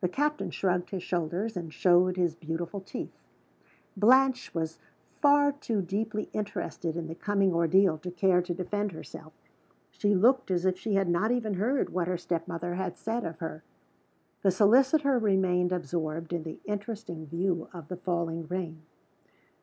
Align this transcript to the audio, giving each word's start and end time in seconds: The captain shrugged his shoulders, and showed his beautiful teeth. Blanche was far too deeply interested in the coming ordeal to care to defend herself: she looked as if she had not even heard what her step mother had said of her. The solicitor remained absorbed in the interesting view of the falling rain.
The 0.00 0.08
captain 0.08 0.50
shrugged 0.50 0.88
his 0.88 1.02
shoulders, 1.02 1.54
and 1.54 1.70
showed 1.70 2.16
his 2.16 2.34
beautiful 2.34 2.80
teeth. 2.80 3.12
Blanche 3.94 4.54
was 4.54 4.78
far 5.20 5.52
too 5.52 5.82
deeply 5.82 6.30
interested 6.32 6.96
in 6.96 7.08
the 7.08 7.14
coming 7.14 7.52
ordeal 7.52 7.98
to 7.98 8.10
care 8.10 8.40
to 8.40 8.54
defend 8.54 8.92
herself: 8.92 9.34
she 9.90 10.14
looked 10.14 10.50
as 10.50 10.64
if 10.64 10.78
she 10.78 10.94
had 10.94 11.10
not 11.10 11.30
even 11.30 11.52
heard 11.52 11.90
what 11.90 12.08
her 12.08 12.16
step 12.16 12.48
mother 12.48 12.76
had 12.76 12.96
said 12.96 13.22
of 13.26 13.40
her. 13.40 13.62
The 14.40 14.50
solicitor 14.50 15.18
remained 15.18 15.72
absorbed 15.72 16.32
in 16.32 16.44
the 16.44 16.58
interesting 16.64 17.26
view 17.26 17.68
of 17.74 17.88
the 17.88 17.98
falling 17.98 18.46
rain. 18.48 18.80